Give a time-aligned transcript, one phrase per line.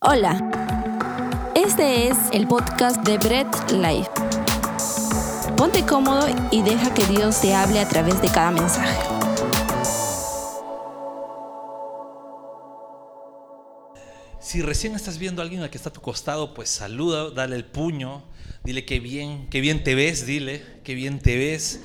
[0.00, 0.38] Hola,
[1.56, 4.08] este es el podcast de Bread Life.
[5.56, 8.96] Ponte cómodo y deja que Dios te hable a través de cada mensaje.
[14.38, 17.56] Si recién estás viendo a alguien al que está a tu costado, pues saluda, dale
[17.56, 18.22] el puño,
[18.62, 21.80] dile que bien, que bien te ves, dile, que bien te ves.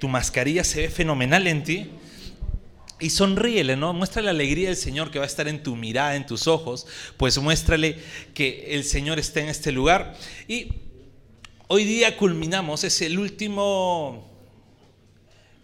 [0.00, 1.92] Tu mascarilla se ve fenomenal en ti.
[2.98, 3.92] Y sonríele, ¿no?
[3.92, 6.86] Muéstrale la alegría del Señor que va a estar en tu mirada, en tus ojos.
[7.18, 7.98] Pues muéstrale
[8.32, 10.16] que el Señor está en este lugar.
[10.48, 10.68] Y
[11.68, 14.26] hoy día culminamos, es el último,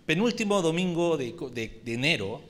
[0.05, 2.43] penúltimo domingo de, de- enero.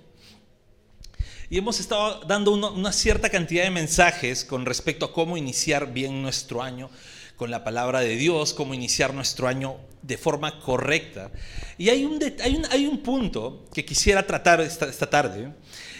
[1.48, 6.22] Y hemos estado dando una cierta cantidad de mensajes con respecto a cómo iniciar bien
[6.22, 6.90] nuestro año
[7.36, 11.30] con la palabra de Dios, cómo iniciar nuestro año de forma correcta.
[11.78, 15.52] Y hay un, hay un, hay un punto que quisiera tratar esta, esta tarde,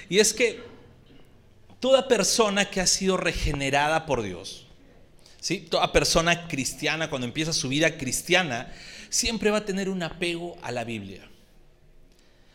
[0.08, 0.60] y es que
[1.80, 4.66] toda persona que ha sido regenerada por Dios,
[5.40, 5.58] ¿sí?
[5.58, 8.72] toda persona cristiana, cuando empieza su vida cristiana,
[9.08, 11.28] siempre va a tener un apego a la Biblia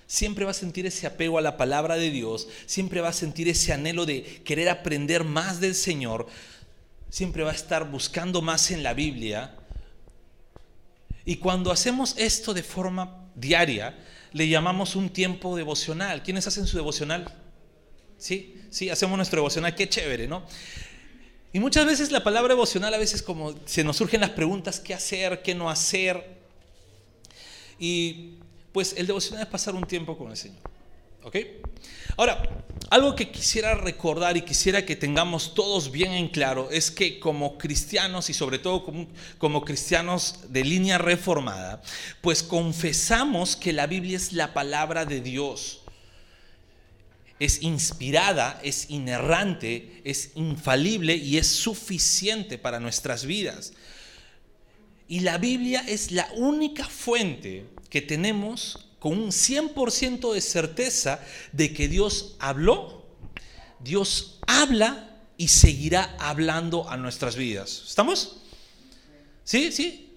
[0.08, 3.50] siempre va a sentir ese apego a la palabra de Dios, siempre va a sentir
[3.50, 6.28] ese anhelo de querer aprender más del Señor,
[7.09, 9.55] siempre va a estar buscando más en la Biblia.
[11.25, 13.97] Y cuando hacemos esto de forma diaria,
[14.33, 16.23] le llamamos un tiempo devocional.
[16.23, 17.33] ¿Quiénes hacen su devocional?
[18.17, 20.44] Sí, sí, hacemos nuestro devocional, qué chévere, ¿no?
[21.53, 24.94] Y muchas veces la palabra devocional, a veces como se nos surgen las preguntas, ¿qué
[24.94, 26.38] hacer, qué no hacer?
[27.80, 28.35] Y
[28.72, 30.59] pues el devocional es pasar un tiempo con el Señor.
[31.23, 31.38] ¿Ok?
[32.17, 32.41] Ahora,
[32.89, 37.59] algo que quisiera recordar y quisiera que tengamos todos bien en claro es que como
[37.59, 38.83] cristianos y sobre todo
[39.37, 41.79] como, cristianos de línea reformada,
[42.21, 45.81] pues confesamos que la Biblia es la palabra de Dios.
[47.39, 53.73] Es inspirada, es inerrante, es infalible y es suficiente para nuestras vidas.
[55.07, 61.19] Y la Biblia es la única fuente que tenemos con un 100% de certeza
[61.52, 63.06] de que Dios habló,
[63.80, 67.84] Dios habla y seguirá hablando a nuestras vidas.
[67.88, 68.38] ¿Estamos?
[69.44, 69.72] ¿Sí?
[69.72, 70.09] ¿Sí?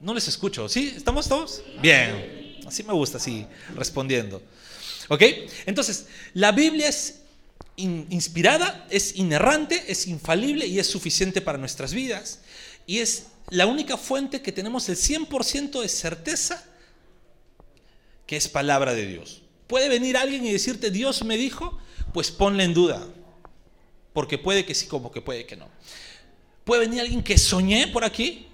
[0.00, 0.68] No les escucho.
[0.68, 0.94] ¿Sí?
[0.96, 1.62] ¿Estamos todos?
[1.82, 2.58] Bien.
[2.66, 4.40] Así me gusta, así, respondiendo.
[5.08, 5.22] ¿Ok?
[5.66, 7.20] Entonces, la Biblia es
[7.76, 12.40] in- inspirada, es inerrante, es infalible y es suficiente para nuestras vidas.
[12.86, 16.64] Y es la única fuente que tenemos el 100% de certeza
[18.30, 19.42] que es palabra de Dios.
[19.66, 21.76] Puede venir alguien y decirte, Dios me dijo,
[22.14, 23.04] pues ponle en duda.
[24.12, 25.68] Porque puede que sí, como que puede que no.
[26.62, 28.46] Puede venir alguien que soñé por aquí,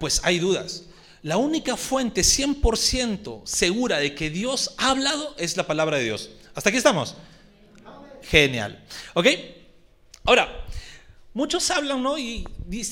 [0.00, 0.86] pues hay dudas.
[1.22, 6.30] La única fuente 100% segura de que Dios ha hablado es la palabra de Dios.
[6.56, 7.14] ¿Hasta aquí estamos?
[8.22, 8.84] Genial.
[9.14, 9.28] ¿Ok?
[10.24, 10.66] Ahora,
[11.38, 12.18] muchos hablan, ¿no?
[12.18, 12.44] Y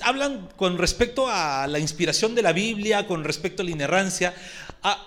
[0.05, 4.33] hablan con respecto a la inspiración de la Biblia, con respecto a la inerrancia,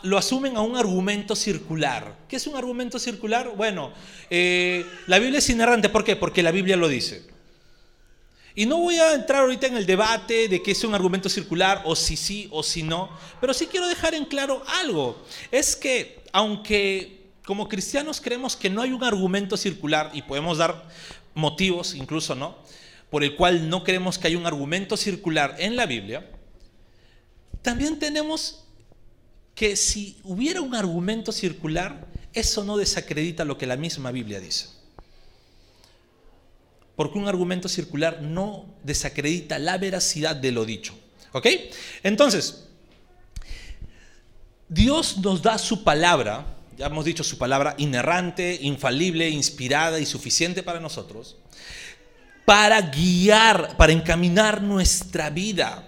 [0.04, 2.18] lo asumen a un argumento circular.
[2.28, 3.54] ¿Qué es un argumento circular?
[3.56, 3.94] Bueno,
[4.30, 5.88] eh, la Biblia es inerrante.
[5.88, 6.18] ¿Por qué?
[6.18, 7.30] Porque la Biblia lo dice.
[8.56, 11.84] Y no voy a entrar ahorita en el debate de que es un argumento circular
[11.86, 15.18] o si sí o si no, pero sí quiero dejar en claro algo.
[15.50, 20.90] Es que aunque como cristianos creemos que no hay un argumento circular y podemos dar
[21.36, 22.68] motivos incluso, ¿no?
[23.10, 26.30] Por el cual no creemos que hay un argumento circular en la Biblia,
[27.62, 28.66] también tenemos
[29.56, 34.68] que si hubiera un argumento circular, eso no desacredita lo que la misma Biblia dice.
[36.96, 40.94] Porque un argumento circular no desacredita la veracidad de lo dicho.
[41.32, 41.48] ¿Ok?
[42.04, 42.66] Entonces,
[44.68, 46.46] Dios nos da su palabra,
[46.78, 51.38] ya hemos dicho su palabra inerrante, infalible, inspirada y suficiente para nosotros,
[52.50, 55.88] para guiar, para encaminar nuestra vida.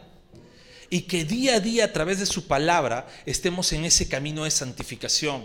[0.92, 4.52] Y que día a día a través de su palabra estemos en ese camino de
[4.52, 5.42] santificación.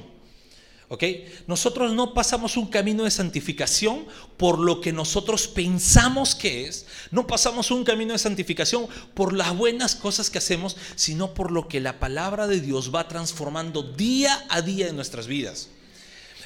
[0.88, 1.02] ¿Ok?
[1.46, 4.04] Nosotros no pasamos un camino de santificación
[4.36, 6.84] por lo que nosotros pensamos que es.
[7.10, 11.66] No pasamos un camino de santificación por las buenas cosas que hacemos, sino por lo
[11.66, 15.70] que la palabra de Dios va transformando día a día en nuestras vidas.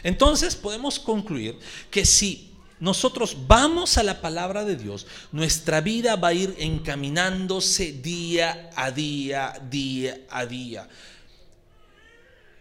[0.04, 1.58] Entonces podemos concluir
[1.90, 2.49] que si
[2.80, 8.90] nosotros vamos a la palabra de Dios, nuestra vida va a ir encaminándose día a
[8.90, 10.88] día, día a día.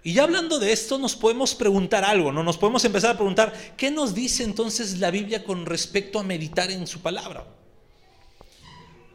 [0.03, 2.43] Y ya hablando de esto, nos podemos preguntar algo, ¿no?
[2.43, 6.69] Nos podemos empezar a preguntar, ¿qué nos dice entonces la Biblia con respecto a meditar
[6.69, 7.45] en su palabra?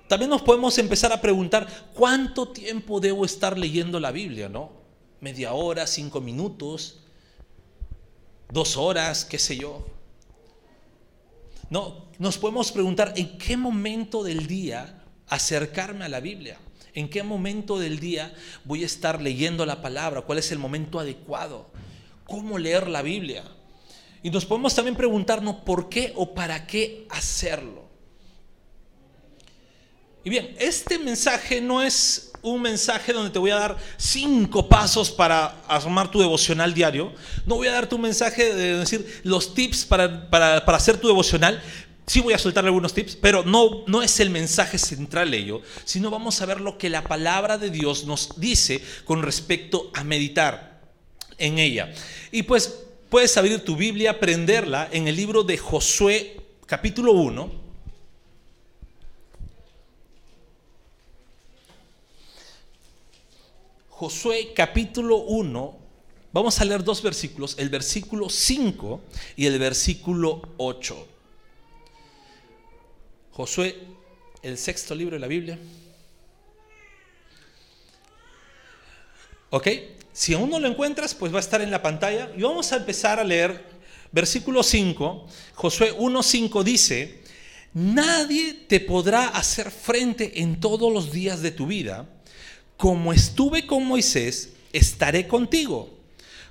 [0.09, 4.73] También nos podemos empezar a preguntar, ¿cuánto tiempo debo estar leyendo la Biblia, no?
[5.21, 7.01] Media hora, cinco minutos,
[8.51, 9.94] dos horas, qué sé yo.
[11.71, 16.59] No, nos podemos preguntar en qué momento del día acercarme a la Biblia.
[16.95, 18.33] ¿En qué momento del día
[18.65, 20.23] voy a estar leyendo la palabra?
[20.23, 21.71] ¿Cuál es el momento adecuado?
[22.25, 23.45] ¿Cómo leer la Biblia?
[24.23, 27.85] Y nos podemos también preguntarnos por qué o para qué hacerlo.
[30.23, 35.11] Y bien, este mensaje no es un mensaje donde te voy a dar cinco pasos
[35.11, 37.13] para armar tu devocional diario.
[37.47, 41.61] No voy a darte un mensaje de decir los tips para, para, hacer tu devocional.
[42.07, 46.11] Sí voy a soltar algunos tips, pero no, no es el mensaje central ello, sino
[46.11, 50.83] vamos a ver lo que la palabra de Dios nos dice con respecto a meditar
[51.39, 51.95] en ella.
[52.31, 52.75] Y pues
[53.09, 57.64] puedes abrir tu Biblia, aprenderla en el libro de Josué capítulo 1
[64.05, 65.79] Josué capítulo 1,
[66.31, 69.01] vamos a leer dos versículos, el versículo 5
[69.35, 71.09] y el versículo 8.
[73.33, 73.83] Josué,
[74.43, 75.59] el sexto libro de la Biblia.
[79.49, 79.69] ¿Ok?
[80.13, 82.31] Si aún no lo encuentras, pues va a estar en la pantalla.
[82.37, 83.65] Y vamos a empezar a leer
[84.13, 85.29] versículo 5.
[85.55, 87.23] Josué 1.5 dice,
[87.73, 92.14] nadie te podrá hacer frente en todos los días de tu vida
[92.85, 95.89] como estuve con Moisés, estaré contigo.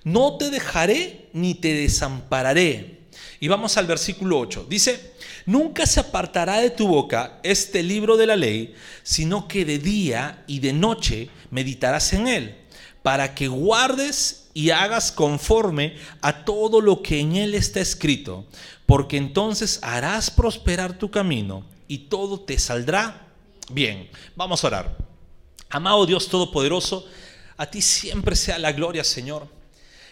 [0.04, 3.02] No te dejaré ni te desampararé.
[3.40, 4.66] Y vamos al versículo 8.
[4.68, 5.14] Dice,
[5.46, 10.44] nunca se apartará de tu boca este libro de la ley, sino que de día
[10.48, 12.56] y de noche meditarás en él,
[13.04, 18.48] para que guardes y hagas conforme a todo lo que en él está escrito,
[18.88, 23.28] porque entonces harás prosperar tu camino y todo te saldrá
[23.70, 24.10] bien.
[24.36, 25.13] Vamos a orar.
[25.74, 27.10] Amado Dios Todopoderoso,
[27.58, 29.48] a ti siempre sea la gloria, Señor.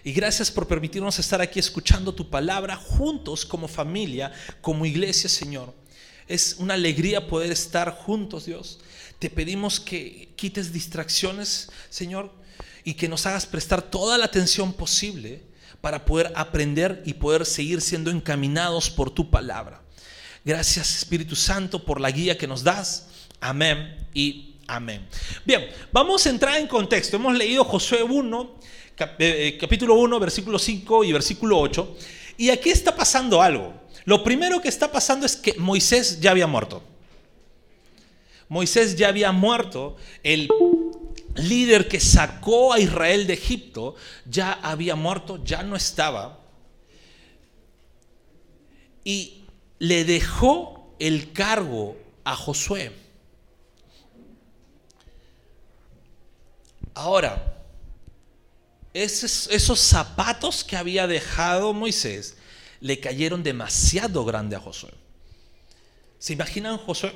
[0.04, 4.32] Y gracias por permitirnos estar aquí escuchando tu palabra juntos como familia,
[4.62, 5.72] como iglesia, Señor.
[6.28, 8.80] Es una alegría poder estar juntos, Dios.
[9.20, 12.32] Te pedimos que quites distracciones, Señor,
[12.84, 15.44] y que nos hagas prestar toda la atención posible
[15.80, 19.84] para poder aprender y poder seguir siendo encaminados por tu palabra.
[20.44, 23.10] Gracias, Espíritu Santo, por la guía que nos das.
[23.40, 25.06] Amén y Amén.
[25.44, 27.18] Bien, vamos a entrar en contexto.
[27.18, 28.56] Hemos leído Josué 1,
[28.98, 31.98] eh, eh, capítulo 1, versículo 5 y versículo 8.
[32.38, 33.74] Y aquí está pasando algo.
[34.06, 36.82] Lo primero que está pasando es que Moisés ya había muerto.
[38.48, 39.98] Moisés ya había muerto.
[40.24, 40.48] El
[41.36, 43.96] líder que sacó a Israel de Egipto
[44.26, 46.40] ya había muerto, ya no estaba.
[49.04, 49.44] Y
[49.80, 53.11] le dejó el cargo a Josué.
[56.94, 57.52] Ahora,
[58.94, 62.36] esos, zapatos que había dejado Moisés
[62.82, 64.92] le cayeron demasiado grande a Josué.
[66.20, 67.14] ¿Se imaginan Josué?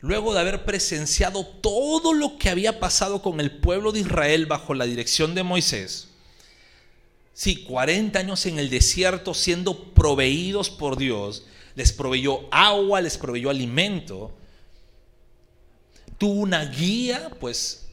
[0.00, 4.72] Luego de haber presenciado todo lo que había pasado con el pueblo de Israel bajo
[4.74, 6.08] la dirección de Moisés,
[7.34, 11.44] sí, 40 años en el desierto siendo proveídos por Dios,
[11.74, 14.32] les proveyó agua, les proveyó alimento,
[16.16, 17.87] tuvo una guía, pues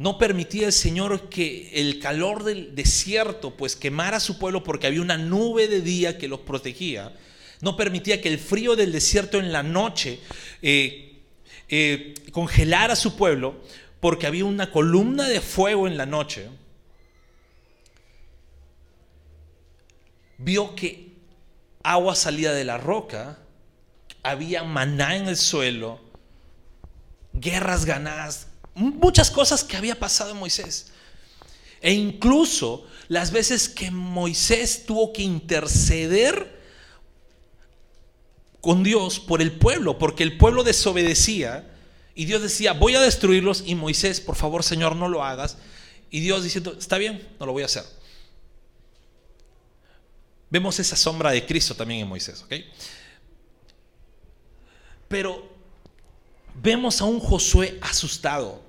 [0.00, 4.86] no permitía el Señor que el calor del desierto pues quemara a su pueblo porque
[4.86, 7.14] había una nube de día que los protegía.
[7.60, 10.18] No permitía que el frío del desierto en la noche
[10.62, 11.20] eh,
[11.68, 13.60] eh, congelara a su pueblo
[14.00, 16.48] porque había una columna de fuego en la noche.
[20.38, 21.12] Vio que
[21.82, 23.38] agua salía de la roca,
[24.22, 26.00] había maná en el suelo,
[27.34, 28.49] guerras ganadas,
[28.80, 30.86] muchas cosas que había pasado en Moisés.
[31.80, 36.60] E incluso las veces que Moisés tuvo que interceder
[38.60, 41.70] con Dios por el pueblo, porque el pueblo desobedecía
[42.14, 45.56] y Dios decía, voy a destruirlos y Moisés, por favor Señor, no lo hagas.
[46.10, 47.84] Y Dios diciendo, está bien, no lo voy a hacer.
[50.50, 52.54] Vemos esa sombra de Cristo también en Moisés, ¿ok?
[55.08, 55.48] Pero
[56.54, 58.59] vemos a un Josué asustado.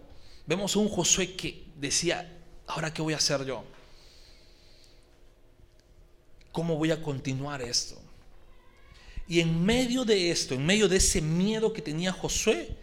[0.51, 2.29] Vemos un Josué que decía,
[2.67, 3.63] ¿ahora qué voy a hacer yo?
[6.51, 7.97] ¿Cómo voy a continuar esto?
[9.29, 12.75] Y en medio de esto, en medio de ese miedo que tenía Josué,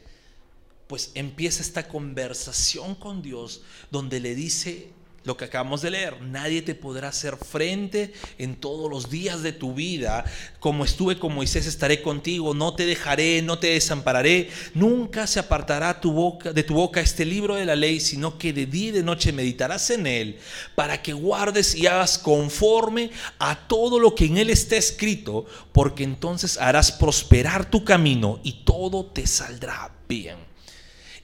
[0.86, 3.60] pues empieza esta conversación con Dios
[3.90, 4.90] donde le dice
[5.28, 6.20] lo que acabamos de leer.
[6.22, 10.24] Nadie te podrá hacer frente en todos los días de tu vida.
[10.58, 12.54] Como estuve con Moisés, estaré contigo.
[12.54, 14.48] No te dejaré, no te desampararé.
[14.74, 18.54] Nunca se apartará tu boca, de tu boca este libro de la ley, sino que
[18.54, 20.38] de día y de noche meditarás en él,
[20.74, 26.04] para que guardes y hagas conforme a todo lo que en él está escrito, porque
[26.04, 30.38] entonces harás prosperar tu camino y todo te saldrá bien.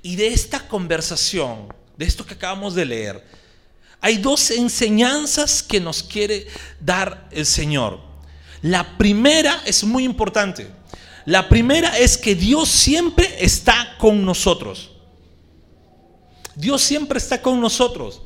[0.02, 3.43] Y de esta conversación, de esto que acabamos de leer,
[4.00, 6.46] hay dos enseñanzas que nos quiere
[6.80, 8.00] dar el Señor.
[8.62, 10.70] La primera es muy importante.
[11.26, 14.90] La primera es que Dios siempre está con nosotros.
[16.54, 18.22] Dios siempre está con nosotros.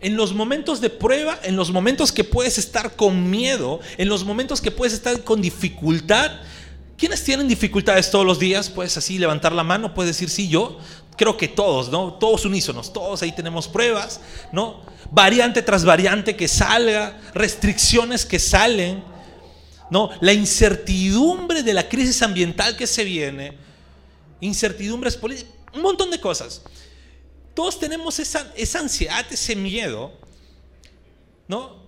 [0.00, 4.24] En los momentos de prueba, en los momentos que puedes estar con miedo, en los
[4.24, 6.32] momentos que puedes estar con dificultad.
[6.98, 8.68] ¿Quiénes tienen dificultades todos los días?
[8.68, 10.78] Puedes así levantar la mano, puedes decir, sí, yo.
[11.16, 12.14] Creo que todos, ¿no?
[12.14, 14.20] Todos unísonos, todos ahí tenemos pruebas,
[14.52, 14.82] ¿no?
[15.10, 19.02] variante tras variante que salga, restricciones que salen,
[19.90, 20.10] ¿no?
[20.20, 23.56] La incertidumbre de la crisis ambiental que se viene,
[24.40, 26.62] incertidumbres políticas, un montón de cosas.
[27.54, 30.12] Todos tenemos esa, esa ansiedad, ese miedo,
[31.48, 31.86] ¿no?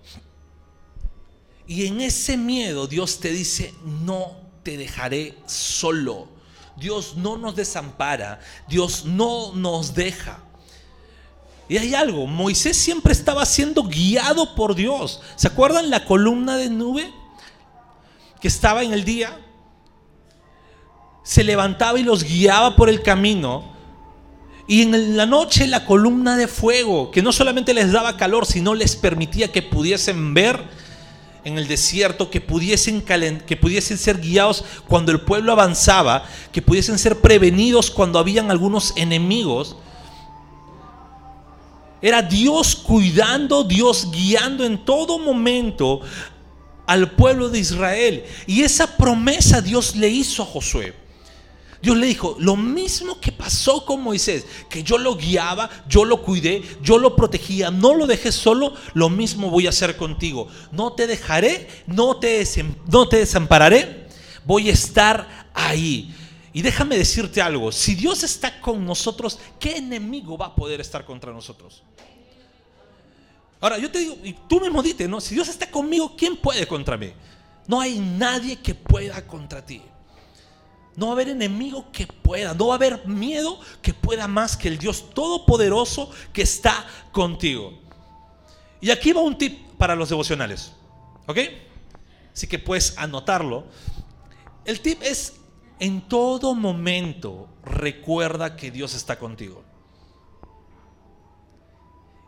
[1.67, 6.38] Y en ese miedo Dios te dice, no te dejaré solo.
[6.79, 10.39] Dios no nos desampara, Dios no nos deja.
[11.67, 15.21] Y hay algo, Moisés siempre estaba siendo guiado por Dios.
[15.35, 17.13] ¿Se acuerdan la columna de nube
[18.41, 19.39] que estaba en el día?
[21.23, 23.77] Se levantaba y los guiaba por el camino.
[24.67, 28.73] Y en la noche la columna de fuego, que no solamente les daba calor, sino
[28.73, 30.78] les permitía que pudiesen ver
[31.43, 36.97] en el desierto, que pudiesen, que pudiesen ser guiados cuando el pueblo avanzaba, que pudiesen
[36.97, 39.75] ser prevenidos cuando habían algunos enemigos.
[42.01, 46.01] Era Dios cuidando, Dios guiando en todo momento
[46.85, 48.23] al pueblo de Israel.
[48.47, 50.93] Y esa promesa Dios le hizo a Josué.
[51.81, 56.21] Dios le dijo, lo mismo que pasó con Moisés, que yo lo guiaba, yo lo
[56.21, 60.47] cuidé, yo lo protegía, no lo dejé solo, lo mismo voy a hacer contigo.
[60.71, 62.45] No te dejaré, no te,
[62.91, 64.07] no te desampararé,
[64.45, 66.13] voy a estar ahí.
[66.51, 71.05] Y déjame decirte algo, si Dios está con nosotros, ¿qué enemigo va a poder estar
[71.05, 71.83] contra nosotros?
[73.61, 75.21] Ahora, yo te digo, y tú mismo dite, ¿no?
[75.21, 77.13] Si Dios está conmigo, ¿quién puede contra mí?
[77.67, 79.81] No hay nadie que pueda contra ti.
[80.99, 84.57] No va a haber enemigo que pueda, no va a haber miedo que pueda más
[84.57, 87.79] que el Dios Todopoderoso que está contigo.
[88.81, 90.73] Y aquí va un tip para los devocionales,
[91.25, 91.37] ¿ok?
[92.33, 93.63] Así que puedes anotarlo.
[94.65, 95.35] El tip es,
[95.79, 99.63] en todo momento, recuerda que Dios está contigo.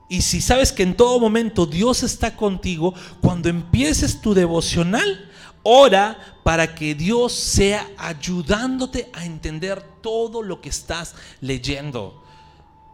[0.08, 5.30] Y si sabes que en todo momento Dios está contigo, cuando empieces tu devocional,
[5.64, 12.24] ora para que Dios sea ayudándote a entender todo lo que estás leyendo.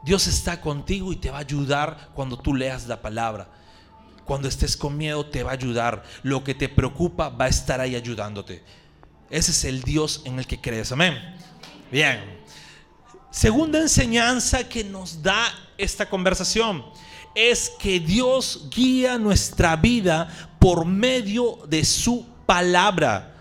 [0.04, 3.50] Dios está contigo y te va a ayudar cuando tú leas la palabra.
[4.26, 6.04] Cuando estés con miedo te va a ayudar.
[6.24, 8.64] Lo que te preocupa va a estar ahí ayudándote.
[9.30, 10.92] Ese es el Dios en el que crees.
[10.92, 11.18] Amén.
[11.92, 12.38] Bien.
[13.32, 16.84] Segunda enseñanza que nos da esta conversación
[17.36, 20.28] es que Dios guía nuestra vida
[20.60, 23.36] por medio de su palabra.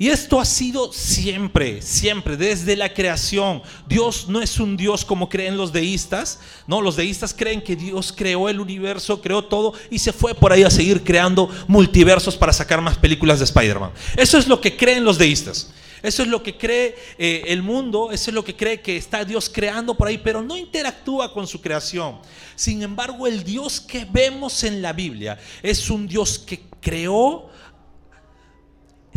[0.00, 3.62] Y esto ha sido siempre, siempre, desde la creación.
[3.88, 6.38] Dios no es un Dios como creen los deístas.
[6.68, 10.52] No, los deístas creen que Dios creó el universo, creó todo y se fue por
[10.52, 13.90] ahí a seguir creando multiversos para sacar más películas de Spider-Man.
[14.16, 15.72] Eso es lo que creen los deístas.
[16.00, 19.24] Eso es lo que cree eh, el mundo, eso es lo que cree que está
[19.24, 22.18] Dios creando por ahí, pero no interactúa con su creación.
[22.54, 27.50] Sin embargo, el Dios que vemos en la Biblia es un Dios que creó,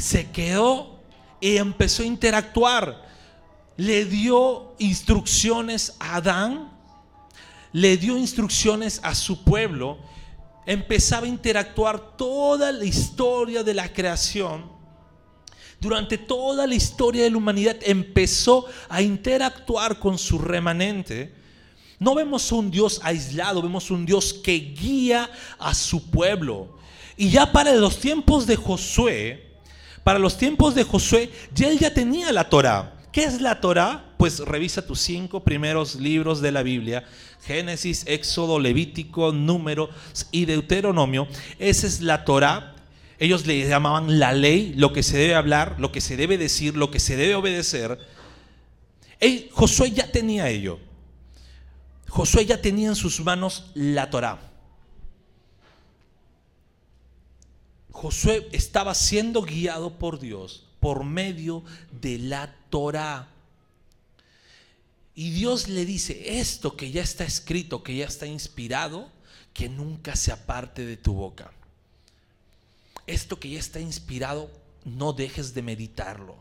[0.01, 1.00] se quedó
[1.39, 3.10] y empezó a interactuar.
[3.77, 6.72] Le dio instrucciones a Adán,
[7.72, 9.98] le dio instrucciones a su pueblo,
[10.65, 14.81] empezaba a interactuar toda la historia de la creación
[15.81, 21.34] durante toda la historia de la humanidad empezó a interactuar con su remanente.
[21.98, 25.27] No vemos un Dios aislado, vemos un Dios que guía
[25.58, 26.77] a su pueblo.
[27.17, 29.50] Y ya para los tiempos de Josué,
[30.03, 32.93] para los tiempos de Josué, ya él ya tenía la Torah.
[33.12, 34.13] ¿Qué es la Torah?
[34.17, 37.03] Pues revisa tus cinco primeros libros de la Biblia,
[37.46, 39.89] Génesis, Éxodo, Levítico, Número
[40.31, 41.27] y Deuteronomio.
[41.60, 42.75] Esa es la Torah
[43.22, 46.75] ellos le llamaban la ley, lo que se debe hablar, lo que se debe decir,
[46.75, 48.00] lo que se debe obedecer.
[49.51, 50.79] Josué ya tenía ello.
[52.10, 54.50] Josué ya tenía en sus manos la Torá.
[57.91, 61.63] Josué estaba siendo guiado por Dios por medio
[62.01, 63.29] de la Torá.
[65.13, 69.10] Y Dios le dice, esto que ya está escrito, que ya está inspirado,
[69.53, 71.51] que nunca se aparte de tu boca.
[73.05, 74.50] Esto que ya está inspirado,
[74.83, 76.36] no dejes de meditarlo.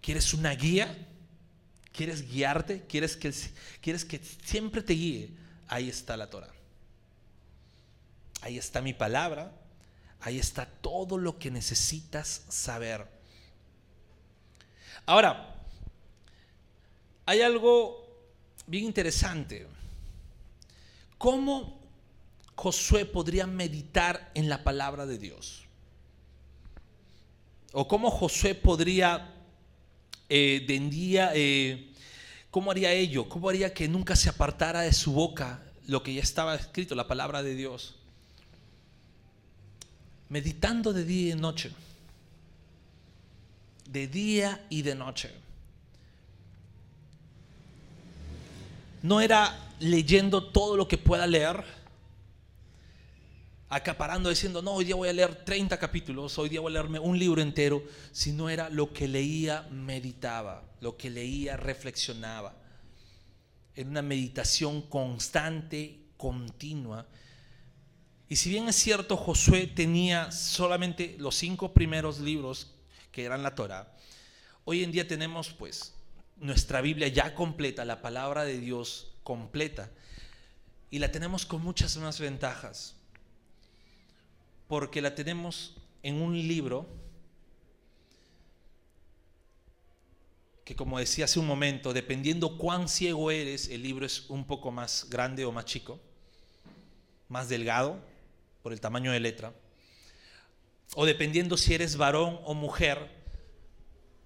[0.00, 0.96] ¿Quieres una guía?
[1.92, 2.82] ¿Quieres guiarte?
[2.88, 3.32] ¿Quieres que,
[3.80, 5.30] ¿Quieres que siempre te guíe?
[5.68, 6.52] Ahí está la Torah.
[8.40, 9.52] Ahí está mi palabra.
[10.24, 13.06] Ahí está todo lo que necesitas saber.
[15.04, 15.54] Ahora,
[17.26, 18.08] hay algo
[18.66, 19.66] bien interesante.
[21.18, 21.78] ¿Cómo
[22.54, 25.64] Josué podría meditar en la palabra de Dios?
[27.74, 29.30] ¿O cómo Josué podría
[30.30, 31.92] eh, día, eh,
[32.50, 33.28] ¿cómo haría ello?
[33.28, 37.06] ¿Cómo haría que nunca se apartara de su boca lo que ya estaba escrito, la
[37.06, 37.96] palabra de Dios?
[40.28, 41.70] Meditando de día y de noche.
[43.88, 45.30] De día y de noche.
[49.02, 51.64] No era leyendo todo lo que pueda leer
[53.74, 57.00] acaparando diciendo, no, hoy día voy a leer 30 capítulos, hoy día voy a leerme
[57.00, 62.54] un libro entero, sino era lo que leía, meditaba, lo que leía, reflexionaba.
[63.74, 67.04] En una meditación constante, continua.
[68.28, 72.70] Y si bien es cierto, Josué tenía solamente los cinco primeros libros
[73.12, 73.92] que eran la Torah,
[74.64, 75.94] hoy en día tenemos pues
[76.36, 79.90] nuestra Biblia ya completa, la palabra de Dios completa,
[80.90, 82.96] y la tenemos con muchas más ventajas
[84.68, 86.86] porque la tenemos en un libro
[90.64, 94.70] que como decía hace un momento, dependiendo cuán ciego eres, el libro es un poco
[94.70, 96.00] más grande o más chico,
[97.28, 98.00] más delgado
[98.64, 99.52] por el tamaño de letra,
[100.94, 103.10] o dependiendo si eres varón o mujer,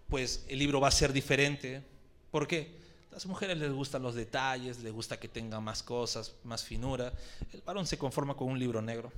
[0.09, 1.83] pues el libro va a ser diferente.
[2.31, 2.79] ¿Por qué?
[3.11, 7.13] Las mujeres les gustan los detalles, les gusta que tenga más cosas, más finura.
[7.53, 9.13] El varón se conforma con un libro negro.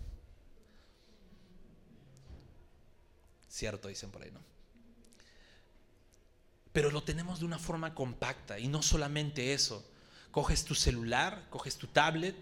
[3.46, 4.40] Cierto, dicen por ahí, ¿no?
[6.72, 9.86] Pero lo tenemos de una forma compacta y no solamente eso.
[10.30, 12.36] Coges tu celular, coges tu tablet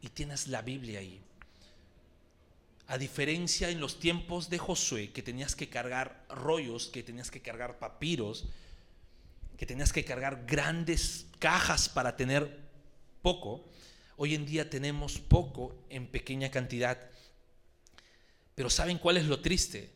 [0.00, 1.20] y tienes la Biblia ahí.
[2.90, 7.40] A diferencia en los tiempos de Josué, que tenías que cargar rollos, que tenías que
[7.40, 8.46] cargar papiros,
[9.56, 12.58] que tenías que cargar grandes cajas para tener
[13.22, 13.64] poco,
[14.16, 16.98] hoy en día tenemos poco en pequeña cantidad.
[18.54, 19.90] Pero ¿saben cuál es lo triste?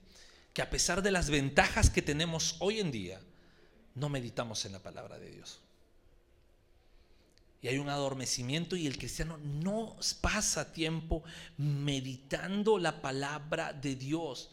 [0.55, 3.21] que a pesar de las ventajas que tenemos hoy en día,
[3.97, 5.59] no meditamos en la palabra de Dios.
[7.65, 11.25] Y hay un adormecimiento y el cristiano no pasa tiempo
[11.57, 14.51] meditando la palabra de Dios.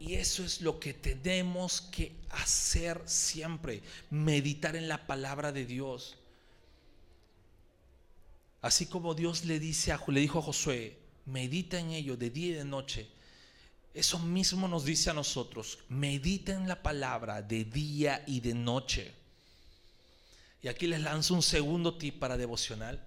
[0.00, 6.16] Y eso es lo que tenemos que hacer siempre, meditar en la palabra de Dios.
[8.62, 12.46] Así como Dios le dice a, le dijo a Josué, medita en ello de día
[12.48, 13.14] y de noche
[13.94, 19.14] eso mismo nos dice a nosotros, mediten la palabra de día y de noche.
[20.64, 23.04] Y aquí les lanzo un segundo tip para devocional,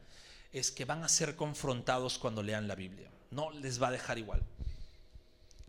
[0.53, 3.09] es que van a ser confrontados cuando lean la Biblia.
[3.31, 4.43] No les va a dejar igual.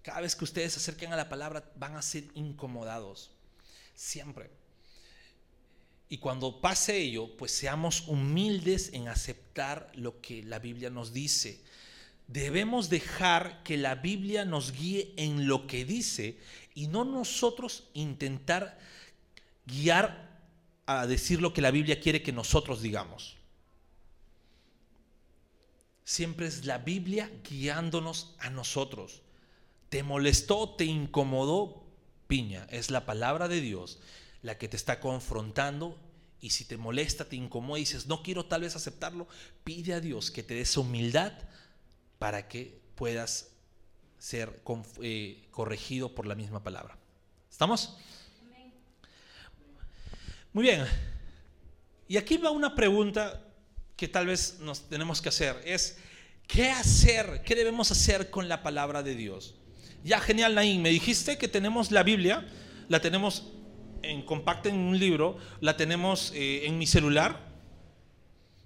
[0.02, 3.30] Cada vez que ustedes se acerquen a la palabra van a ser incomodados.
[3.94, 4.50] Siempre.
[6.10, 11.62] Y cuando pase ello, pues seamos humildes en aceptar lo que la Biblia nos dice
[12.28, 16.38] debemos dejar que la Biblia nos guíe en lo que dice
[16.74, 18.78] y no nosotros intentar
[19.64, 20.27] guiar
[20.88, 23.36] a decir lo que la Biblia quiere que nosotros digamos.
[26.02, 29.20] Siempre es la Biblia guiándonos a nosotros.
[29.90, 31.84] ¿Te molestó, te incomodó?
[32.26, 33.98] Piña, es la palabra de Dios
[34.40, 35.98] la que te está confrontando
[36.40, 39.28] y si te molesta, te incomoda y dices, no quiero tal vez aceptarlo,
[39.64, 41.32] pide a Dios que te dé esa humildad
[42.18, 43.50] para que puedas
[44.18, 44.62] ser
[45.02, 46.96] eh, corregido por la misma palabra.
[47.50, 47.98] ¿Estamos?
[50.52, 50.84] Muy bien.
[52.08, 53.42] Y aquí va una pregunta
[53.96, 55.60] que tal vez nos tenemos que hacer.
[55.64, 55.98] Es,
[56.46, 57.42] ¿qué hacer?
[57.44, 59.56] ¿Qué debemos hacer con la palabra de Dios?
[60.04, 60.80] Ya, genial, Naín.
[60.82, 62.46] Me dijiste que tenemos la Biblia,
[62.88, 63.52] la tenemos
[64.02, 67.40] en compacta en un libro, la tenemos eh, en mi celular,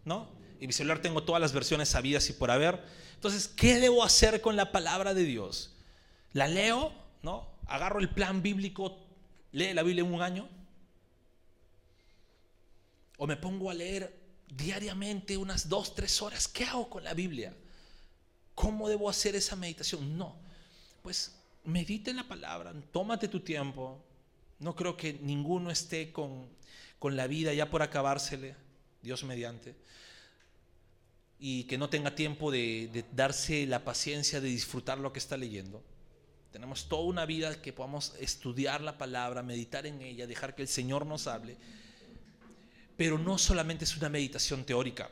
[0.04, 0.28] ¿no?
[0.60, 2.80] En mi celular tengo todas las versiones sabidas y por haber.
[3.14, 5.74] Entonces, ¿qué debo hacer con la palabra de Dios?
[6.32, 6.92] ¿La leo?
[7.22, 7.48] ¿No?
[7.66, 8.98] ¿Agarro el plan bíblico?
[9.50, 10.48] ¿Lee la Biblia en un año?
[13.22, 14.12] O me pongo a leer
[14.48, 16.48] diariamente unas dos, tres horas.
[16.48, 17.54] ¿Qué hago con la Biblia?
[18.56, 20.18] ¿Cómo debo hacer esa meditación?
[20.18, 20.34] No.
[21.02, 24.02] Pues medita en la palabra, tómate tu tiempo.
[24.58, 26.48] No creo que ninguno esté con,
[26.98, 28.56] con la vida ya por acabársele,
[29.02, 29.76] Dios mediante
[31.44, 35.82] y que no tenga tiempo de, darse la paciencia de disfrutar lo que está leyendo.
[36.52, 40.68] Tenemos toda una vida que podamos estudiar la palabra, meditar en ella, dejar que el
[40.68, 41.56] Señor nos hable.
[43.02, 45.10] Pero no solamente es una meditación teórica.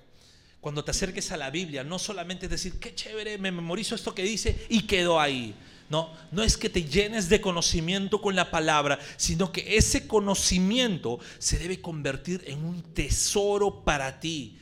[0.60, 4.14] Cuando te acerques a la Biblia, no solamente es decir, qué chévere, me memorizo esto
[4.14, 5.56] que dice y quedó ahí.
[5.88, 11.18] No, no es que te llenes de conocimiento con la palabra, sino que ese conocimiento
[11.40, 14.56] se debe convertir en un tesoro para ti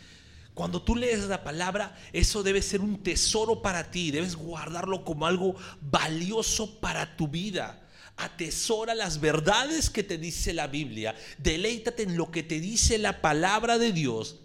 [0.54, 5.26] cuando tú lees la palabra, eso debe ser un tesoro para ti, debes guardarlo como
[5.26, 7.80] algo valioso para tu vida.
[8.18, 13.20] Atesora las verdades que te dice la Biblia, deleítate en lo que te dice la
[13.20, 14.40] palabra de Dios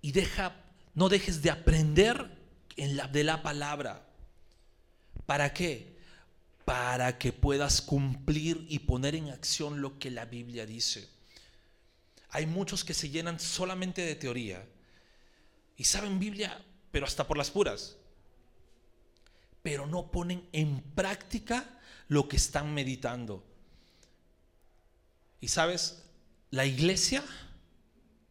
[0.00, 0.54] y deja,
[0.94, 2.30] no dejes de aprender
[2.76, 4.06] en de la palabra.
[5.26, 5.96] ¿Para qué?
[6.64, 11.08] Para que puedas cumplir y poner en acción lo que la Biblia dice.
[12.30, 14.64] Hay muchos que se llenan solamente de teoría
[15.76, 17.96] y saben Biblia, pero hasta por las puras.
[19.62, 21.75] Pero no ponen en práctica
[22.08, 23.44] lo que están meditando.
[25.40, 26.02] Y sabes,
[26.50, 27.22] la iglesia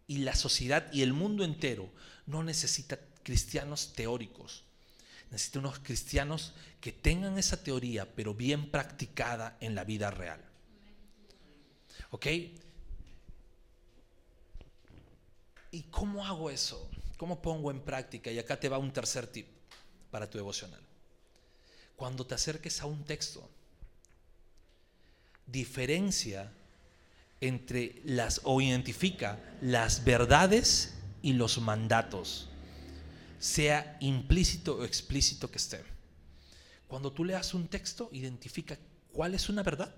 [0.07, 1.89] y la sociedad y el mundo entero
[2.25, 4.63] no necesita cristianos teóricos.
[5.31, 10.39] Necesita unos cristianos que tengan esa teoría, pero bien practicada en la vida real.
[12.11, 12.27] ¿Ok?
[15.71, 16.89] ¿Y cómo hago eso?
[17.17, 18.31] ¿Cómo pongo en práctica?
[18.31, 19.47] Y acá te va un tercer tip
[20.11, 20.81] para tu devocional.
[21.95, 23.49] Cuando te acerques a un texto,
[25.47, 26.51] diferencia
[27.41, 32.49] entre las o identifica las verdades y los mandatos,
[33.39, 35.83] sea implícito o explícito que esté.
[36.87, 38.77] Cuando tú leas un texto, identifica
[39.11, 39.93] cuál es una verdad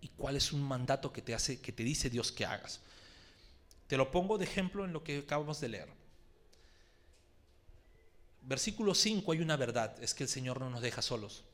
[0.00, 2.80] y cuál es un mandato que te hace que te dice Dios que hagas.
[3.86, 5.88] Te lo pongo de ejemplo en lo que acabamos de leer.
[8.42, 11.44] Versículo 5 hay una verdad, es que el Señor no nos deja solos.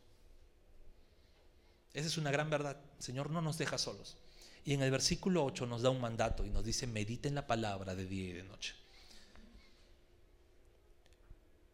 [1.94, 4.16] Esa es una gran verdad, Señor no nos deja solos.
[4.64, 7.94] Y en el versículo 8 nos da un mandato y nos dice, mediten la palabra
[7.94, 8.74] de día y de noche.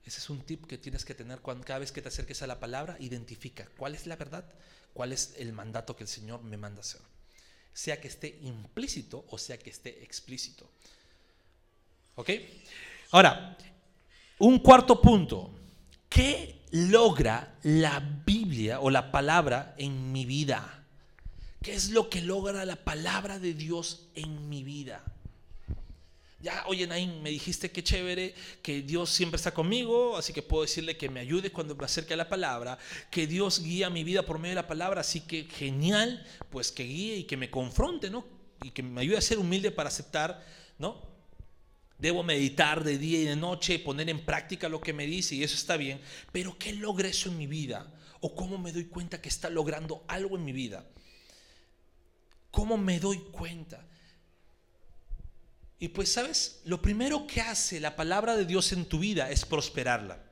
[0.05, 2.47] Ese es un tip que tienes que tener cuando, cada vez que te acerques a
[2.47, 4.45] la palabra, identifica cuál es la verdad,
[4.93, 7.01] cuál es el mandato que el Señor me manda hacer
[7.73, 10.69] sea que esté implícito o sea que esté explícito.
[12.17, 12.31] ¿Ok?
[13.13, 13.57] Ahora,
[14.39, 15.55] un cuarto punto.
[16.09, 20.82] ¿Qué logra la Biblia o la palabra en mi vida?
[21.63, 25.05] ¿Qué es lo que logra la palabra de Dios en mi vida?
[26.41, 30.63] Ya, oye, Naín, me dijiste que chévere, que Dios siempre está conmigo, así que puedo
[30.63, 32.79] decirle que me ayude cuando me acerque a la palabra,
[33.13, 36.83] que Dios guía mi vida por medio de la palabra, así que genial, pues que
[36.83, 38.25] guíe y que me confronte, ¿no?
[38.65, 40.45] Y que me ayude a ser humilde para aceptar,
[40.81, 41.01] ¿no?
[41.97, 45.45] Debo meditar de día y de noche, poner en práctica lo que me dice y
[45.45, 46.01] eso está bien,
[46.33, 47.87] pero ¿qué logra eso en mi vida?
[48.19, 50.85] ¿O cómo me doy cuenta que está logrando algo en mi vida?
[52.53, 53.85] ¿Cómo me doy cuenta?
[55.81, 56.61] Y pues, ¿sabes?
[56.65, 60.23] Lo primero que hace la palabra de Dios en tu vida es prosperarla.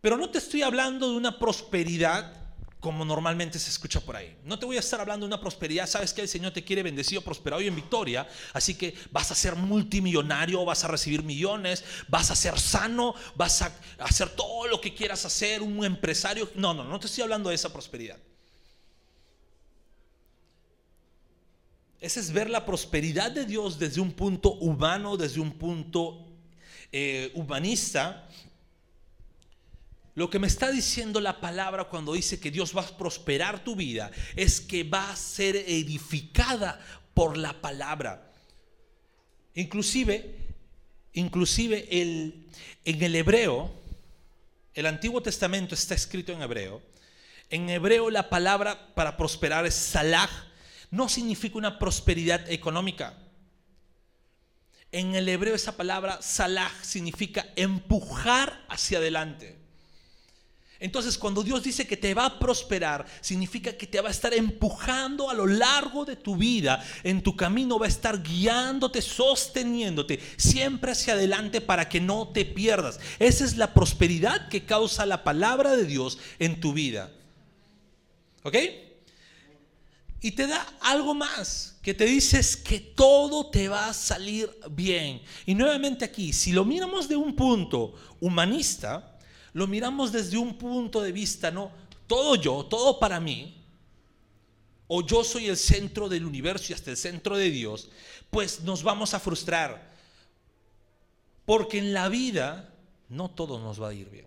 [0.00, 2.40] Pero no te estoy hablando de una prosperidad
[2.78, 4.38] como normalmente se escucha por ahí.
[4.44, 6.82] No te voy a estar hablando de una prosperidad, sabes que el Señor te quiere
[6.82, 11.84] bendecido, prosperado y en victoria, así que vas a ser multimillonario, vas a recibir millones,
[12.08, 16.50] vas a ser sano, vas a hacer todo lo que quieras hacer, un empresario.
[16.54, 18.16] No, no, no te estoy hablando de esa prosperidad.
[22.00, 26.26] Ese es ver la prosperidad de Dios desde un punto humano, desde un punto
[26.92, 28.26] eh, humanista.
[30.14, 33.76] Lo que me está diciendo la palabra cuando dice que Dios va a prosperar tu
[33.76, 36.80] vida es que va a ser edificada
[37.12, 38.32] por la palabra.
[39.54, 40.36] Inclusive,
[41.12, 42.46] inclusive el,
[42.86, 43.70] en el hebreo,
[44.72, 46.80] el Antiguo Testamento está escrito en hebreo.
[47.50, 50.49] En hebreo la palabra para prosperar es salah
[50.90, 53.16] no significa una prosperidad económica.
[54.92, 59.56] En el hebreo esa palabra salah significa empujar hacia adelante.
[60.80, 64.32] Entonces cuando Dios dice que te va a prosperar, significa que te va a estar
[64.32, 70.18] empujando a lo largo de tu vida, en tu camino va a estar guiándote, sosteniéndote
[70.38, 72.98] siempre hacia adelante para que no te pierdas.
[73.18, 77.12] Esa es la prosperidad que causa la palabra de Dios en tu vida.
[78.42, 78.56] ¿Ok?
[80.20, 85.22] Y te da algo más, que te dices que todo te va a salir bien.
[85.46, 89.18] Y nuevamente aquí, si lo miramos de un punto humanista,
[89.54, 91.72] lo miramos desde un punto de vista, no,
[92.06, 93.56] todo yo, todo para mí,
[94.88, 97.88] o yo soy el centro del universo y hasta el centro de Dios,
[98.28, 99.94] pues nos vamos a frustrar.
[101.46, 102.74] Porque en la vida
[103.08, 104.26] no todo nos va a ir bien.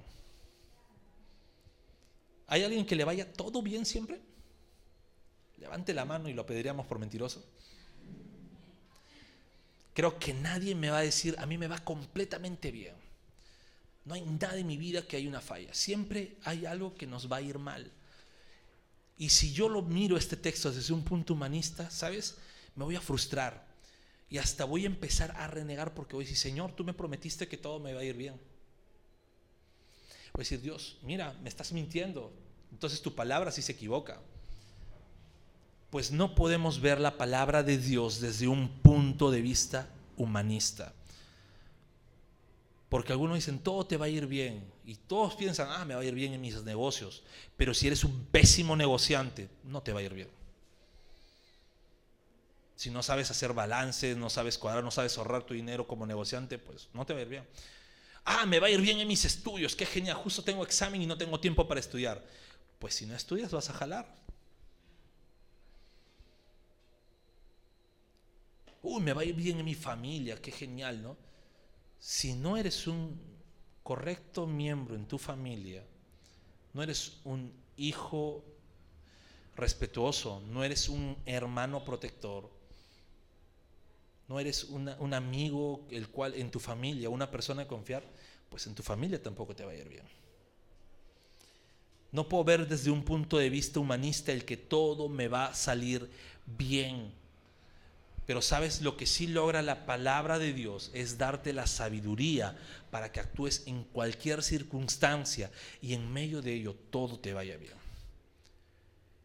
[2.48, 4.22] ¿Hay alguien que le vaya todo bien siempre?
[5.64, 7.42] Levante la mano y lo pediríamos por mentiroso.
[9.94, 12.96] Creo que nadie me va a decir, a mí me va completamente bien.
[14.04, 15.74] No hay nada en mi vida que haya una falla.
[15.74, 17.90] Siempre hay algo que nos va a ir mal.
[19.18, 22.36] Y si yo lo miro este texto desde un punto humanista, ¿sabes?
[22.76, 23.66] Me voy a frustrar.
[24.30, 27.48] Y hasta voy a empezar a renegar porque voy a decir, Señor, tú me prometiste
[27.48, 28.34] que todo me va a ir bien.
[30.34, 32.34] Voy a decir, Dios, mira, me estás mintiendo.
[32.70, 34.20] Entonces tu palabra sí se equivoca
[35.94, 40.92] pues no podemos ver la palabra de Dios desde un punto de vista humanista.
[42.90, 44.66] Porque algunos dicen, todo te va a ir bien.
[44.86, 47.22] Y todos piensan, ah, me va a ir bien en mis negocios.
[47.58, 50.30] Pero si eres un pésimo negociante, no te va a ir bien.
[52.76, 56.58] Si no sabes hacer balances, no sabes cuadrar, no sabes ahorrar tu dinero como negociante,
[56.58, 57.48] pues no te va a ir bien.
[58.26, 61.06] Ah, me va a ir bien en mis estudios, qué genial, justo tengo examen y
[61.06, 62.26] no tengo tiempo para estudiar.
[62.80, 64.23] Pues si no estudias vas a jalar.
[68.84, 71.18] Uy, me va a ir bien en mi familia, qué genial, ¿no?
[72.00, 73.20] Si no eres un
[73.82, 75.84] correcto miembro en tu familia,
[76.74, 78.44] no eres un hijo
[79.56, 82.50] respetuoso, no eres un hermano protector,
[84.28, 88.04] no eres un amigo el cual en tu familia, una persona de confiar,
[88.50, 90.06] pues en tu familia tampoco te va a ir bien.
[92.12, 95.56] No puedo ver desde un punto de vista humanista el que todo me va a
[95.56, 96.10] salir
[96.46, 97.12] bien.
[98.26, 102.58] Pero sabes, lo que sí logra la palabra de Dios es darte la sabiduría
[102.90, 107.74] para que actúes en cualquier circunstancia y en medio de ello todo te vaya bien.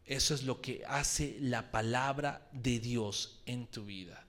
[0.05, 4.25] Eso es lo que hace la palabra de Dios en tu vida.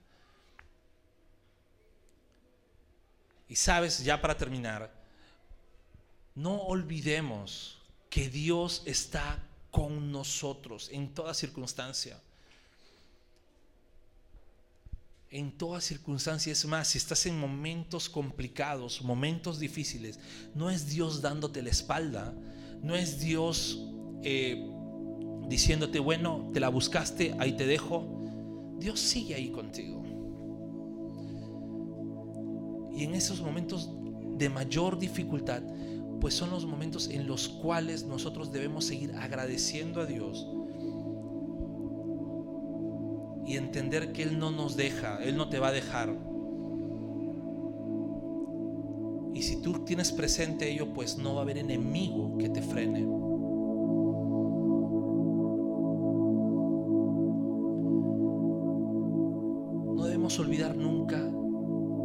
[3.48, 4.94] Y sabes, ya para terminar,
[6.36, 7.80] no olvidemos
[8.10, 12.20] que Dios está con nosotros en toda circunstancia
[15.32, 16.66] en todas circunstancias.
[16.66, 20.20] más, si estás en momentos complicados, momentos difíciles,
[20.56, 22.34] no es Dios dándote la espalda,
[22.82, 23.86] no es Dios
[24.24, 24.68] eh,
[25.48, 28.16] diciéndote, bueno, te la buscaste, ahí te dejo.
[28.80, 30.04] Dios sigue ahí contigo.
[32.96, 33.90] Y en esos momentos
[34.38, 35.62] de mayor dificultad,
[36.20, 40.46] pues son los momentos en los cuales nosotros debemos seguir agradeciendo a Dios
[43.50, 46.16] y entender que Él no nos deja, Él no te va a dejar.
[49.34, 53.02] Y si tú tienes presente ello, pues no va a haber enemigo que te frene.
[59.96, 61.18] No debemos olvidar nunca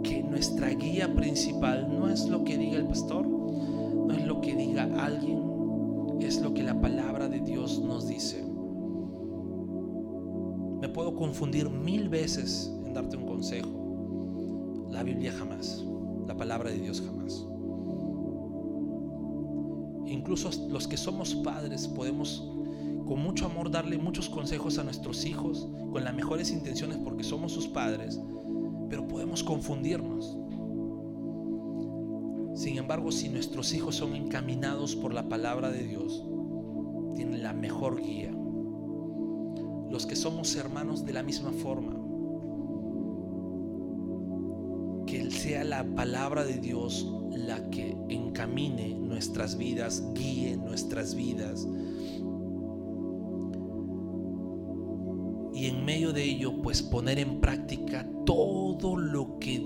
[0.03, 4.57] que nuestra guía principal no es lo que diga el pastor, no es lo que
[4.57, 5.43] diga alguien,
[6.21, 8.54] es lo que la palabra de Dios nos dice
[10.95, 14.89] puedo confundir mil veces en darte un consejo.
[14.91, 15.85] La Biblia jamás,
[16.27, 17.45] la palabra de Dios jamás.
[20.07, 22.49] Incluso los que somos padres podemos
[23.07, 27.53] con mucho amor darle muchos consejos a nuestros hijos, con las mejores intenciones porque somos
[27.53, 28.19] sus padres,
[28.89, 30.39] pero podemos confundirnos.
[32.55, 36.25] Sin embargo, si nuestros hijos son encaminados por la palabra de Dios,
[37.17, 38.34] tienen la mejor guía
[39.95, 41.93] los que somos hermanos de la misma forma.
[45.07, 51.69] Que sea la palabra de Dios la que encamine nuestras vidas, guíe nuestras vidas.
[55.55, 59.24] Y en medio de ello, pues poner en práctica todo lo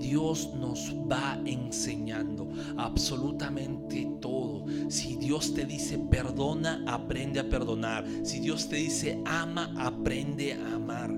[0.09, 4.65] Dios nos va enseñando, absolutamente todo.
[4.89, 8.07] Si Dios te dice perdona, aprende a perdonar.
[8.23, 11.15] Si Dios te dice ama, aprende a amar.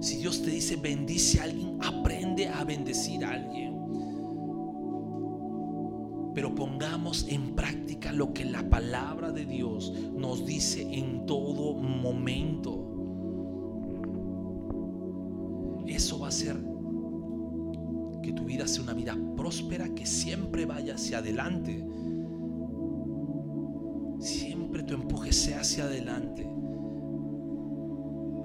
[0.00, 3.76] Si Dios te dice bendice a alguien, aprende a bendecir a alguien.
[6.34, 12.86] Pero pongamos en práctica lo que la palabra de Dios nos dice en todo momento.
[15.86, 16.69] Eso va a ser
[18.30, 21.84] que tu vida sea una vida próspera, que siempre vaya hacia adelante.
[24.20, 26.48] Siempre tu empuje sea hacia adelante.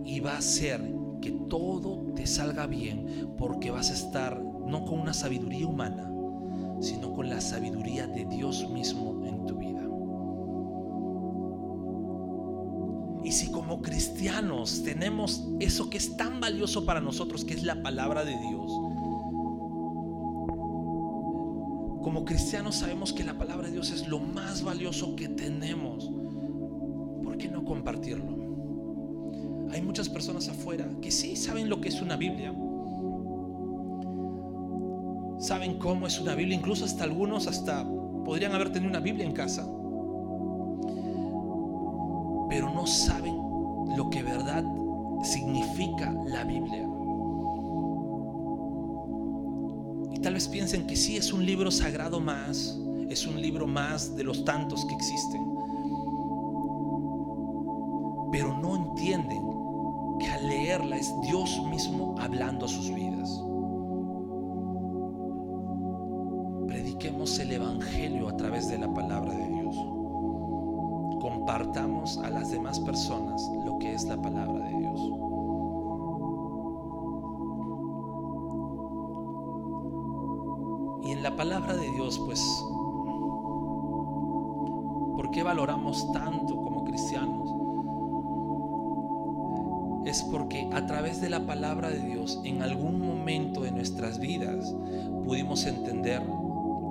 [0.04, 0.82] Y va a hacer
[1.21, 6.12] que todo te salga bien porque vas a estar no con una sabiduría humana,
[6.80, 9.84] sino con la sabiduría de Dios mismo en tu vida.
[13.24, 17.84] Y si como cristianos tenemos eso que es tan valioso para nosotros, que es la
[17.84, 18.71] palabra de Dios,
[22.15, 26.10] como cristianos sabemos que la palabra de Dios es lo más valioso que tenemos,
[27.21, 29.67] ¿por qué no compartirlo?
[29.69, 32.54] Hay muchas personas afuera que sí saben lo que es una Biblia,
[35.39, 37.86] saben cómo es una Biblia, incluso hasta algunos hasta
[38.23, 39.69] podrían haber tenido una Biblia en casa,
[42.49, 43.36] pero no saben
[43.97, 44.63] lo que verdad
[45.21, 46.85] significa la Biblia.
[50.25, 52.75] Tal vez piensen que sí es un libro sagrado más,
[53.11, 55.45] es un libro más de los tantos que existen,
[58.31, 59.43] pero no entienden
[60.19, 63.39] que al leerla es Dios mismo hablando a sus vidas.
[66.69, 69.75] Prediquemos el Evangelio a través de la palabra de Dios.
[71.21, 75.24] Compartamos a las demás personas lo que es la palabra de Dios.
[81.45, 82.41] Palabra de Dios, pues,
[85.15, 87.51] ¿por qué valoramos tanto como cristianos?
[90.08, 94.75] Es porque a través de la palabra de Dios, en algún momento de nuestras vidas,
[95.23, 96.23] pudimos entender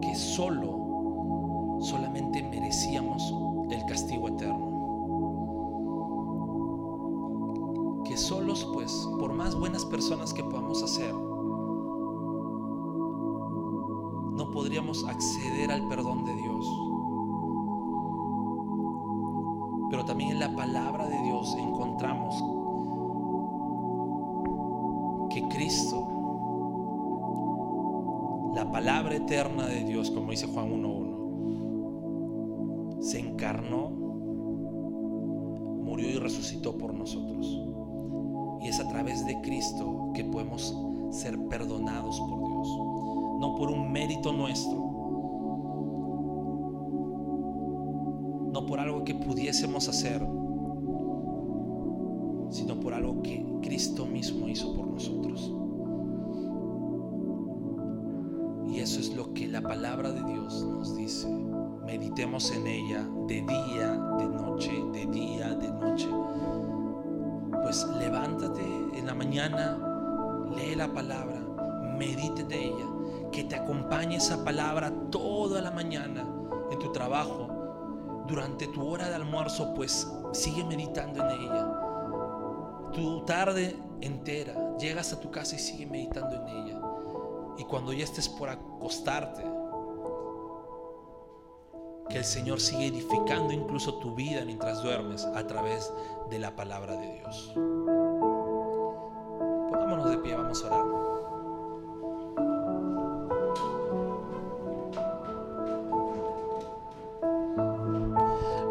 [0.00, 3.34] que solo, solamente merecíamos
[3.72, 4.72] el castigo eterno.
[8.04, 11.12] Que solos, pues, por más buenas personas que podamos hacer,
[14.74, 16.66] podríamos acceder al perdón de Dios.
[19.88, 22.34] Pero también en la palabra de Dios encontramos
[25.30, 26.08] que Cristo,
[28.56, 33.90] la palabra eterna de Dios, como dice Juan 1.1, se encarnó,
[35.84, 37.46] murió y resucitó por nosotros.
[38.60, 40.76] Y es a través de Cristo que podemos
[41.12, 42.53] ser perdonados por Dios,
[43.44, 44.72] no por un mérito nuestro,
[48.50, 50.26] no por algo que pudiésemos hacer,
[52.48, 55.52] sino por algo que Cristo mismo hizo por nosotros.
[58.72, 61.28] Y eso es lo que la palabra de Dios nos dice.
[61.84, 66.08] Meditemos en ella de día, de noche, de día, de noche.
[67.62, 69.76] Pues levántate en la mañana,
[70.56, 71.46] lee la palabra,
[71.98, 72.93] medite de ella,
[73.34, 76.24] que te acompañe esa palabra toda la mañana
[76.70, 77.48] en tu trabajo,
[78.28, 81.68] durante tu hora de almuerzo, pues sigue meditando en ella.
[82.92, 86.80] Tu tarde entera, llegas a tu casa y sigue meditando en ella.
[87.58, 89.42] Y cuando ya estés por acostarte,
[92.08, 95.92] que el Señor sigue edificando incluso tu vida mientras duermes a través
[96.30, 97.50] de la palabra de Dios.
[99.72, 101.03] Pongámonos de pie, vamos a orar.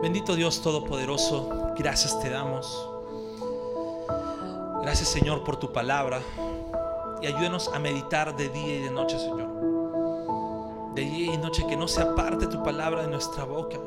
[0.04, 2.90] Bendito Dios Todopoderoso, gracias te damos.
[4.82, 6.20] Gracias Señor por tu palabra
[7.22, 9.48] y ayúdenos a meditar de día y de noche, Señor.
[10.94, 13.78] De día y noche que no se aparte tu palabra de nuestra boca.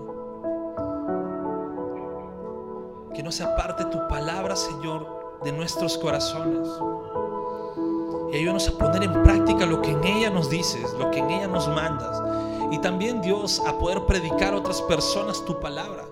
[3.15, 6.67] Que no se aparte tu palabra, Señor, de nuestros corazones.
[8.33, 11.31] Y ayúdanos a poner en práctica lo que en ella nos dices, lo que en
[11.31, 12.56] ella nos mandas.
[12.73, 16.05] Y también, Dios, a poder predicar a otras personas tu palabra.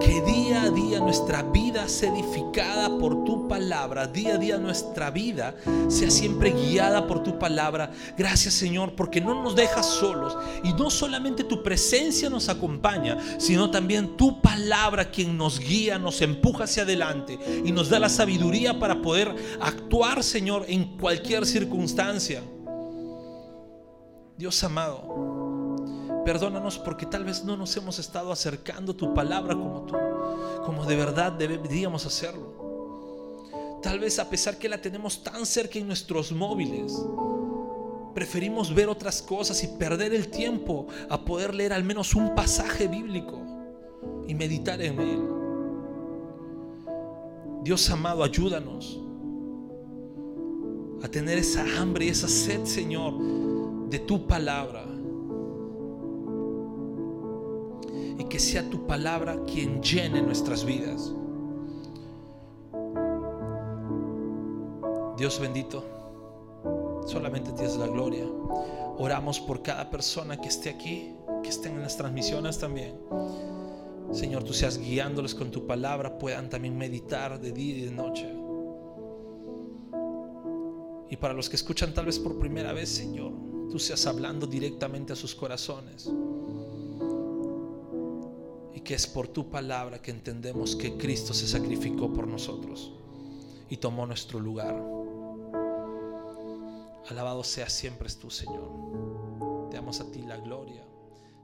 [0.00, 4.08] Que día a día nuestra vida sea edificada por tu palabra.
[4.08, 5.54] Día a día nuestra vida
[5.88, 7.92] sea siempre guiada por tu palabra.
[8.18, 10.36] Gracias Señor porque no nos dejas solos.
[10.64, 16.20] Y no solamente tu presencia nos acompaña, sino también tu palabra quien nos guía, nos
[16.22, 22.42] empuja hacia adelante y nos da la sabiduría para poder actuar Señor en cualquier circunstancia.
[24.36, 29.94] Dios amado, perdónanos porque tal vez no nos hemos estado acercando tu palabra como tú,
[30.64, 33.78] como de verdad deberíamos hacerlo.
[33.80, 37.00] Tal vez a pesar que la tenemos tan cerca en nuestros móviles,
[38.12, 42.88] preferimos ver otras cosas y perder el tiempo a poder leer al menos un pasaje
[42.88, 43.40] bíblico
[44.26, 45.22] y meditar en él.
[47.62, 49.00] Dios amado, ayúdanos
[51.02, 53.14] a tener esa hambre y esa sed, Señor,
[53.88, 54.84] de tu palabra.
[58.18, 61.12] Y que sea tu palabra quien llene nuestras vidas.
[65.16, 65.84] Dios bendito,
[67.06, 68.26] solamente tienes la gloria.
[68.98, 72.98] Oramos por cada persona que esté aquí, que estén en las transmisiones también.
[74.12, 78.28] Señor, tú seas guiándoles con tu palabra, puedan también meditar de día y de noche.
[81.10, 83.32] Y para los que escuchan tal vez por primera vez, Señor,
[83.70, 86.10] tú seas hablando directamente a sus corazones.
[88.74, 92.92] Y que es por tu palabra que entendemos que Cristo se sacrificó por nosotros
[93.68, 94.74] y tomó nuestro lugar.
[97.10, 99.68] Alabado sea siempre tú, Señor.
[99.70, 100.82] Te damos a ti la gloria,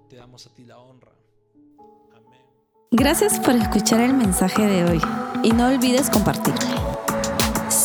[0.09, 1.13] te damos a ti la honra.
[2.15, 2.41] Amén.
[2.91, 5.01] Gracias por escuchar el mensaje de hoy
[5.43, 6.99] y no olvides compartirlo.